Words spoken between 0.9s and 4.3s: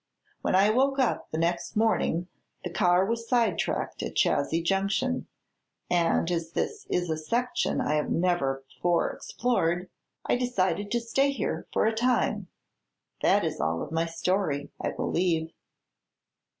up the next morning the car was sidetracked at